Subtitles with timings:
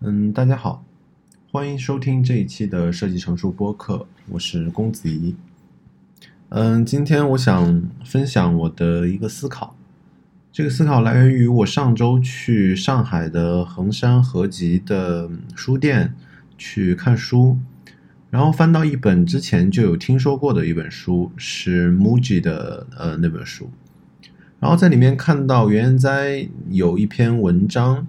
[0.00, 0.84] 嗯大家好，
[1.50, 5.34] 欢迎收听这一期的设计成熟播客，我是公子怡。
[6.50, 9.74] 嗯，今天我想分享我的一个思考，
[10.52, 16.12] 这个思考来源于我上周去上海的衡山合集的书店
[16.58, 17.56] 去看书，
[18.28, 23.70] 然后翻到一本之前就有听说过的一本书，是 MUJI 的呃那本书，
[24.60, 28.06] 然后在里面看到袁研哉有一篇文章，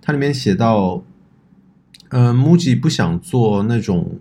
[0.00, 1.02] 它里面写到。
[2.10, 4.18] 呃，MUJI 不想做那种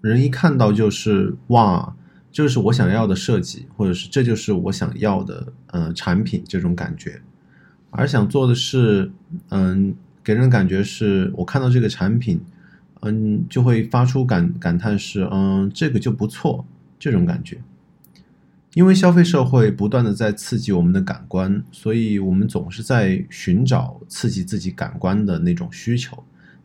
[0.00, 1.96] 人一看到就是哇，
[2.30, 7.22] 这是我想要的设计，或者是这就是我想要的呃产品这种感觉，
[7.90, 9.10] 而想做的是，
[9.48, 12.40] 嗯，给人感觉是我看到这个产品，
[13.00, 16.66] 嗯，就会发出感感叹是，嗯，这个就不错
[16.98, 17.62] 这种感觉。
[18.74, 26.24] 因为消费社会不断的在刺激我们的感官，所以我们总是在寻找刺激自己感官的那种需求。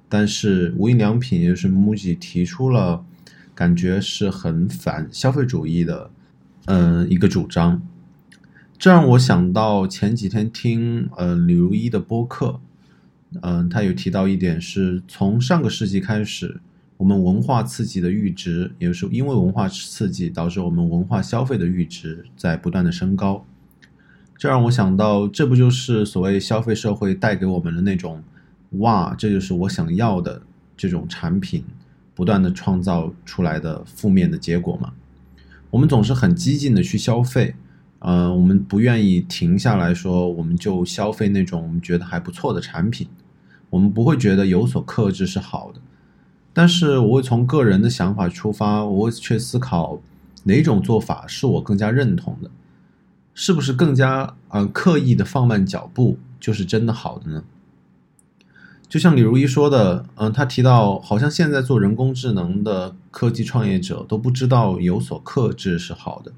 [0.09, 3.03] 但是无印良品也就是 MUJI 提出了，
[3.53, 6.09] 感觉是很反消费主义的，
[6.66, 7.81] 嗯，一个主张。
[8.77, 12.59] 这让我想到前几天听呃李如一的播客，
[13.41, 16.61] 嗯，他有提到一点是从上个世纪开始，
[16.95, 23.45] 我们文化刺激的阈值，也就是因为文化刺激导致我们文化消费的阈值在不断的升高。
[24.38, 28.23] 这让我想到，这不就是所谓消费社会带给我们的那种。
[28.72, 30.42] 哇，这就是我想要的
[30.76, 31.64] 这种产品，
[32.14, 34.92] 不断的创造出来的负面的结果嘛？
[35.70, 37.56] 我们总是很激进的去消费，
[38.00, 43.08] 呃，我们不愿意停下来说，我们就消费那种我们觉得还不错的产品，
[43.70, 45.80] 我们不会觉得有所克制是好的。
[46.54, 50.00] 但是我会从个人的想法出发，我会去思考
[50.44, 52.50] 哪种做法是我更加认同的，
[53.34, 57.44] 是不是更加呃刻意的放慢脚步就是真的好的呢？
[58.89, 66.31] 就像李如一说的，嗯，他提到，好像现在做人工智能的科技创业者都不知道有所克制是好的。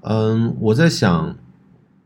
[0.00, 1.36] 嗯，我在想，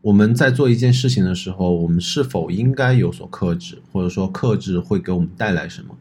[0.01, 5.95] 我们在做一件事情的时候，我们是否应该有所克制，或者说克制会给我们带来什么，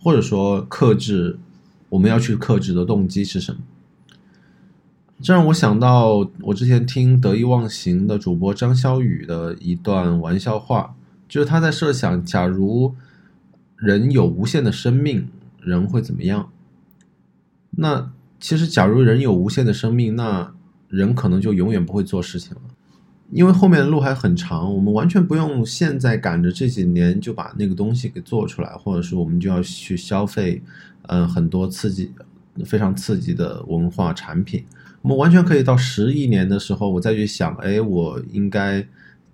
[0.00, 1.40] 或者说克制
[1.88, 3.60] 我们要去克制的动机是什么？
[5.20, 10.94] 这让我想到，我之前听得意忘形的主播张小雨的一段玩笑话，
[11.28, 12.94] 就是他在设想，假如。
[13.78, 15.28] 人有无限的生命，
[15.60, 16.50] 人会怎么样？
[17.70, 20.52] 那其实，假如人有无限的生命，那
[20.88, 22.62] 人可能就永远不会做事情了，
[23.30, 24.74] 因为后面的路还很长。
[24.74, 30.60] 我们完全不用现在赶着这几年就把那个东西给做出来，或者是我们就要去消费，
[31.02, 32.10] 嗯，很多刺激、
[32.64, 34.64] 非常刺激的文化产品。
[35.02, 38.84] 我们完全可以到十亿年的时候，我再去想，哎，我应该。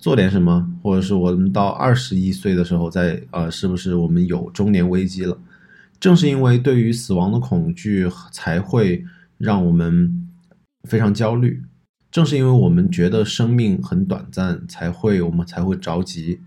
[0.04, 5.38] 做点什么，或者是我们到二十一岁的时候再呃，是不是我们有中年危机了？
[5.98, 9.02] 正是因为对于死亡的恐惧，才会
[9.38, 10.28] 让我们
[10.86, 11.62] 非常焦虑。
[12.10, 16.38] 正是因为我们觉得生命很短暂，才会我们才会着急。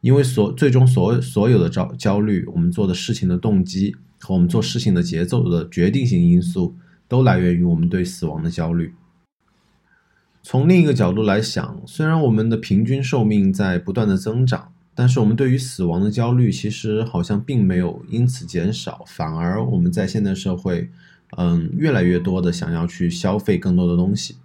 [0.00, 6.74] 因为所最终所所有的焦焦虑，我们做的事情的动机和我们做事情的节奏的决定性因素，
[7.06, 8.94] 都来源于我们对死亡的焦虑。
[10.46, 20.90] 从另一个角度来想，虽然我们的平均寿命在不断的增长，但是我们对于死亡的焦虑其实好像并没有因此减少，反而我们在现代社会，
[21.38, 24.36] 嗯，越来越多的想要去消费更多的东西。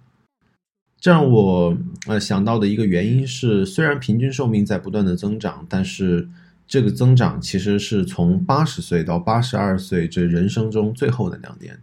[0.98, 6.30] 这让我呃想到的一个原因是，虽然平均寿命在不断的增长，但是
[6.66, 11.78] 这个增长其实是从八十岁到八十二岁这人生中最后的两年。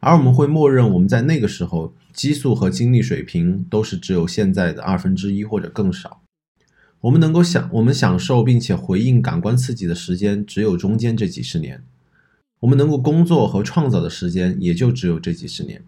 [0.00, 6.22] 而我们会默认，我们在那个时候激素和精力水平都是只有现在的二分之一或者更少。
[7.02, 11.82] 我们能够享我们享受并且回应感官刺激的时间只有中间这几十年，
[12.60, 15.82] 我们能够工作和创造的时间也就只有这几十年。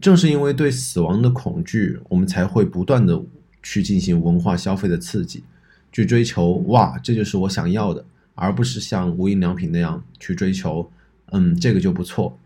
[0.00, 3.22] 正是因为对死亡的恐惧，我们才会不断的
[3.62, 5.44] 去进行文化消费的刺激，
[5.92, 8.04] 去追求哇，这就是我想要的，
[8.34, 10.90] 而不是像无印良品那样去追求，
[11.32, 12.38] 嗯，这个就不错。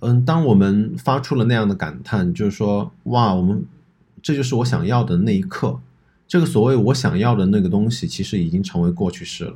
[0.00, 3.64] 嗯，当我们发出了那样的感叹，就是说，哇，我们
[4.20, 5.80] 这就是我想要的那一刻，
[6.26, 9.54] 这个所谓我想要的那个东西，其实已经成为过去式了。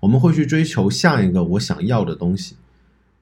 [0.00, 2.56] 我们会去追求下一个我想要的东西，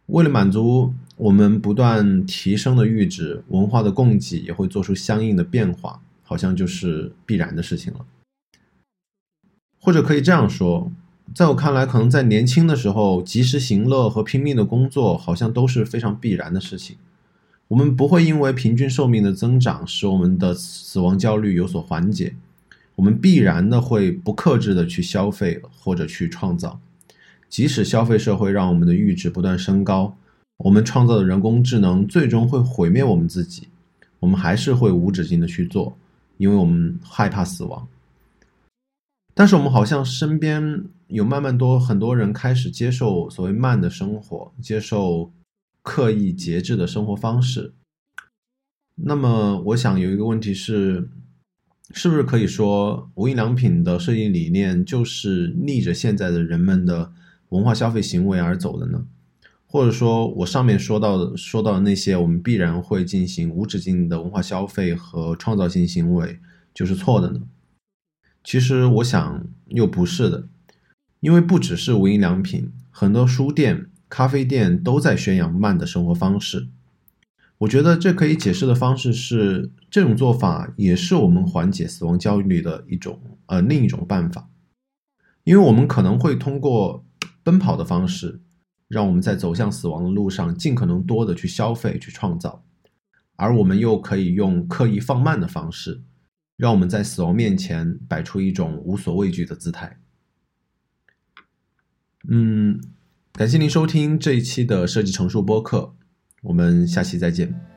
[0.06, 8.04] 为了满足我们不断提升的阈值，文化的供给也会做出相应的变化，好像就是必然的事情了。
[9.80, 10.92] 或者可以这样说。
[11.34, 16.96] 在我看来，可能在年轻的时候，及时行乐和拼命的工作，好像都是非常必然的事情。
[17.68, 22.34] 我们不会因为平均寿命的增长，使我们的死亡焦虑有所缓解。
[22.96, 26.78] 我们必然的会不克制的去消费或者去创造。
[27.48, 30.14] 即使消费社会让我们的阈值不断升高，
[30.58, 33.68] 我们创造的人工智能最终会毁灭我们自己，
[34.20, 35.96] 我们还是会无止境的去做，
[36.36, 37.88] 因为我们害怕死亡。
[39.34, 45.30] 但是我们好像身边有慢慢多很多人开始接受所谓慢的生活，接受
[45.82, 47.74] 刻意节制的生活方式。
[48.94, 51.10] 那么，我想有一个问题是，
[51.90, 57.12] 是不是可以说无印良品的设计理念就是逆着现在的人们的
[57.50, 59.04] 文化消费行为而走的呢？
[59.66, 66.38] 或者说我上面说到的说到的那些，我们必然会进行无止境的文化消费和创造性行为，
[66.72, 67.42] 就是错的呢？
[68.44, 70.46] 其实我想又不是的，
[71.22, 76.66] 因为不只是无印良品，很多书店、咖啡店都在宣扬慢的生活方式。
[77.58, 84.50] 我觉得这可以解释的方式是，这种做法也是我们缓解死亡焦虑的一种呃另一种办法，
[85.44, 87.06] 因为我们可能会通过
[87.44, 88.40] 奔跑的方式，
[88.88, 92.64] 让我们在走向死亡的路上尽可能多的去消费、去创造，
[93.36, 96.02] 而我们又可以用刻意放慢的方式。
[96.56, 100.01] 让我们在死亡面前摆出一种无所畏惧的姿态。
[102.28, 102.80] 嗯，
[103.32, 105.94] 感谢您收听这一期的设计成熟播客，
[106.42, 107.71] 我们下期再见。